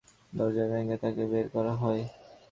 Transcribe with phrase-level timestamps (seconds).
[0.33, 2.01] দরজা ভেঙে তাঁকে বের করা হয়।